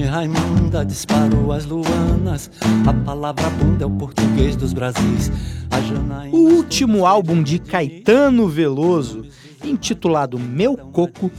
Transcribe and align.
Raimunda 0.00 0.86
disparou 0.86 1.52
as 1.52 1.66
luanas. 1.66 2.50
A 2.86 2.94
palavra 3.04 3.50
bunda 3.50 3.84
é 3.84 3.86
o 3.86 3.90
português 3.90 4.56
dos 4.56 4.72
Brasis. 4.72 5.30
O 6.32 6.38
último 6.38 7.04
álbum 7.04 7.42
de 7.42 7.58
Caetano 7.58 8.48
Veloso, 8.48 9.26
intitulado 9.62 10.38
Meu 10.38 10.76
Coco, 10.76 11.30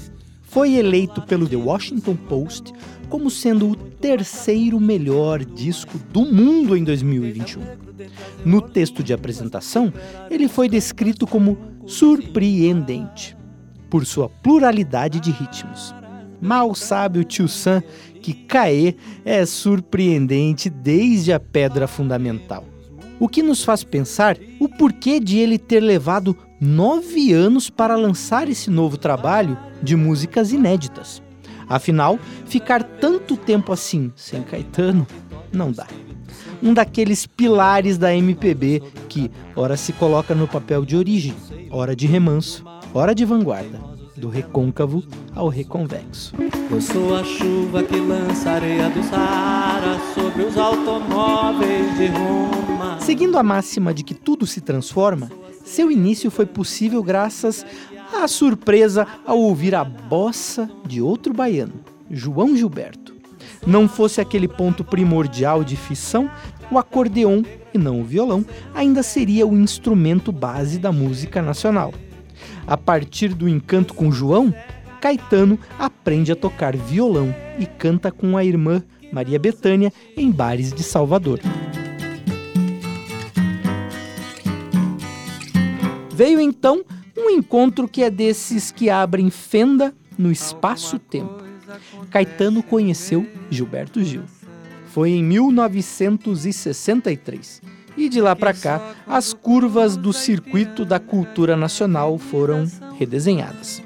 foi 0.44 0.76
eleito 0.76 1.24
pelo 1.24 1.48
The 1.48 1.56
Washington 1.56 2.16
Post 2.16 2.72
como 3.10 3.32
sendo 3.32 3.70
o 3.70 3.76
terceiro 3.76 4.80
melhor 4.80 5.44
disco 5.44 5.98
do 6.12 6.22
mundo 6.22 6.78
em 6.78 6.84
2021. 6.84 7.62
No 8.46 8.62
texto 8.62 9.04
de 9.04 9.14
apresentação, 9.14 9.92
ele 10.30 10.48
foi 10.48 10.70
descrito 10.70 11.26
como 11.26 11.58
surpreendente 11.88 13.36
por 13.90 14.06
sua 14.06 14.30
pluralidade 14.30 15.20
de 15.20 15.32
ritmos. 15.32 15.94
Mal 16.42 16.74
sabe 16.76 17.20
o 17.20 17.24
tio 17.24 17.48
Sam 17.48 17.82
que 18.22 18.34
Caê 18.34 18.96
é 19.26 19.46
surpreendente 19.46 20.70
desde 20.70 21.34
a 21.34 21.40
pedra 21.40 21.88
fundamental. 21.88 22.66
O 23.20 23.28
que 23.28 23.44
nos 23.44 23.64
faz 23.64 23.84
pensar 23.84 24.38
o 24.60 24.68
porquê 24.68 25.20
de 25.20 25.38
ele 25.38 25.58
ter 25.58 25.80
levado 25.80 26.36
nove 26.60 27.34
anos 27.34 27.70
para 27.70 27.96
lançar 27.96 28.50
esse 28.50 28.70
novo 28.70 28.98
trabalho 28.98 29.58
de 29.82 29.96
músicas 29.96 30.52
inéditas. 30.52 31.22
Afinal, 31.68 32.20
ficar 32.46 32.84
tanto 32.84 33.36
tempo 33.36 33.72
assim 33.72 34.12
sem 34.16 34.42
Caetano 34.44 35.06
não 35.52 35.72
dá. 35.72 35.88
Um 36.62 36.74
daqueles 36.74 37.26
pilares 37.26 37.98
da 37.98 38.16
MPB 38.16 38.82
que, 39.10 39.30
ora 39.56 39.76
se 39.76 39.92
coloca 39.94 40.34
no 40.34 40.48
papel 40.48 40.86
de 40.86 40.96
origem, 40.96 41.36
ora 41.70 41.96
de 41.96 42.08
remanso, 42.08 42.64
ora 42.94 43.14
de 43.14 43.26
vanguarda, 43.26 43.93
do 44.24 44.30
recôncavo 44.30 45.04
ao 45.36 45.50
reconvexo. 45.50 46.34
Eu 46.72 46.80
sou 46.80 47.14
a 47.14 47.26
chuva 47.26 47.84
que 47.84 47.98
lança 47.98 48.52
areia 48.52 48.90
do 48.90 49.04
Saara 49.04 50.00
sobre 50.16 50.44
os 50.44 50.58
automóveis 50.58 51.98
de 51.98 52.08
Roma. 52.08 53.02
Seguindo 53.02 53.38
a 53.38 53.44
máxima 53.44 53.94
de 53.94 54.02
que 54.02 54.14
tudo 54.14 54.48
se 54.48 54.62
transforma, 54.62 55.30
seu 55.66 55.92
início 55.92 56.32
foi 56.32 56.46
possível 56.46 57.04
graças 57.04 57.66
à 58.14 58.26
surpresa 58.30 59.06
ao 59.26 59.38
ouvir 59.40 59.76
a 59.76 59.84
bossa 59.84 60.72
de 60.88 61.02
outro 61.02 61.34
baiano, 61.34 61.74
João 62.10 62.56
Gilberto. 62.56 63.14
Não 63.68 63.90
fosse 63.90 64.22
aquele 64.22 64.48
ponto 64.48 64.86
primordial 64.86 65.66
de 65.66 65.76
fissão, 65.76 66.32
o 66.72 66.78
acordeon 66.78 67.44
e 67.74 67.78
não 67.78 68.00
o 68.00 68.06
violão 68.06 68.46
ainda 68.74 69.04
seria 69.04 69.46
o 69.46 69.58
instrumento 69.58 70.32
base 70.32 70.80
da 70.80 70.94
música 70.94 71.42
nacional. 71.42 71.94
A 72.66 72.78
partir 72.78 73.34
do 73.34 73.48
encanto 73.48 73.94
com 73.94 74.12
João, 74.12 74.54
Caetano 75.02 75.60
aprende 75.78 76.32
a 76.32 76.36
tocar 76.36 76.76
violão 76.76 77.36
e 77.60 77.66
canta 77.66 78.12
com 78.12 78.38
a 78.38 78.46
irmã 78.46 78.82
Maria 79.12 79.38
Bethânia 79.38 79.92
em 80.16 80.32
bares 80.32 80.74
de 80.74 80.82
Salvador. 80.82 81.40
Veio 86.12 86.40
então 86.40 86.84
um 87.18 87.30
encontro 87.30 87.88
que 87.88 88.04
é 88.04 88.10
desses 88.10 88.72
que 88.72 88.90
abrem 88.90 89.30
fenda 89.30 89.94
no 90.18 90.32
espaço-tempo. 90.32 91.44
Caetano 92.10 92.64
conheceu 92.64 93.28
Gilberto 93.50 94.02
Gil. 94.04 94.24
Foi 94.88 95.12
em 95.12 95.24
1963 95.24 97.62
e 97.98 98.10
de 98.10 98.22
lá 98.22 98.36
para 98.36 98.54
cá, 98.54 98.94
as 99.08 99.34
curvas 99.34 99.96
do 99.96 100.14
circuito 100.14 100.86
da 100.86 101.00
cultura 101.00 101.56
nacional 101.56 102.18
foram 102.18 102.66
redesenhadas. 102.98 103.82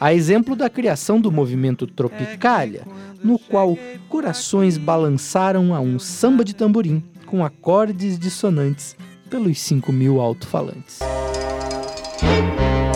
A 0.00 0.14
exemplo 0.14 0.54
da 0.54 0.70
criação 0.70 1.20
do 1.20 1.32
movimento 1.32 1.86
Tropicália, 1.86 2.86
no 3.22 3.38
qual 3.38 3.76
corações 4.08 4.78
balançaram 4.78 5.74
a 5.74 5.80
um 5.80 5.98
samba 5.98 6.44
de 6.44 6.54
tamborim 6.54 7.02
com 7.26 7.44
acordes 7.44 8.18
dissonantes 8.18 8.96
pelos 9.28 9.58
5 9.60 9.92
mil 9.92 10.20
alto-falantes. 10.20 11.00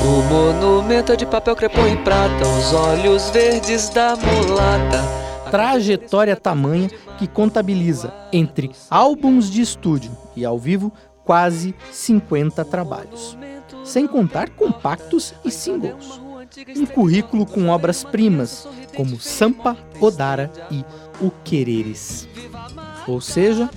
O 0.04 0.22
monumento 0.32 1.12
é 1.12 1.16
de 1.16 1.26
papel 1.26 1.56
crepom 1.56 1.87
e 1.87 1.97
prata, 1.98 2.47
os 2.47 2.72
olhos 2.72 3.31
verdes 3.31 3.88
da 3.88 4.16
mulata 4.16 5.22
trajetória 5.52 6.34
tamanha 6.34 6.88
que 7.18 7.26
contabiliza 7.26 8.10
entre 8.32 8.70
álbuns 8.88 9.50
de 9.50 9.60
estúdio 9.60 10.10
e 10.34 10.46
ao 10.46 10.58
vivo 10.58 10.90
quase 11.24 11.74
50 11.90 12.64
trabalhos, 12.64 13.36
sem 13.84 14.06
contar 14.06 14.48
compactos 14.48 15.34
e 15.44 15.50
singles. 15.50 16.18
Um 16.74 16.86
currículo 16.86 17.44
com 17.44 17.68
obras-primas 17.68 18.66
como 18.96 19.20
Sampa, 19.20 19.76
Odara 20.00 20.50
e 20.70 20.82
O 21.20 21.30
Quereres. 21.44 22.26
Ou 23.06 23.20
seja, 23.20 23.69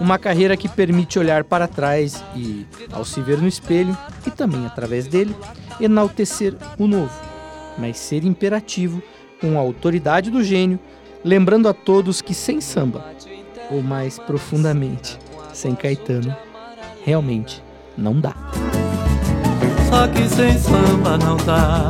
uma 0.00 0.18
carreira 0.18 0.56
que 0.56 0.68
permite 0.68 1.18
olhar 1.18 1.44
para 1.44 1.68
trás 1.68 2.24
e, 2.34 2.66
ao 2.90 3.04
se 3.04 3.20
ver 3.20 3.36
no 3.36 3.48
espelho, 3.48 3.94
e 4.26 4.30
também 4.30 4.64
através 4.64 5.06
dele, 5.06 5.36
enaltecer 5.78 6.56
o 6.78 6.86
novo, 6.86 7.12
mas 7.76 7.98
ser 7.98 8.24
imperativo 8.24 9.02
com 9.42 9.58
a 9.58 9.60
autoridade 9.60 10.30
do 10.30 10.42
gênio 10.42 10.80
lembrando 11.24 11.68
a 11.68 11.74
todos 11.74 12.20
que 12.20 12.34
sem 12.34 12.60
samba, 12.60 13.04
ou 13.70 13.82
mais 13.82 14.18
profundamente, 14.18 15.18
sem 15.52 15.74
Caetano, 15.74 16.34
realmente 17.04 17.62
não 17.96 18.20
dá. 18.20 18.34
Só 19.88 20.08
que 20.08 20.28
sem 20.28 20.58
samba 20.58 21.18
não 21.18 21.36
dá. 21.38 21.88